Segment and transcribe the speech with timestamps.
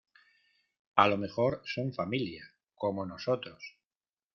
[0.95, 3.77] a lo mejor son familia, como nosotros.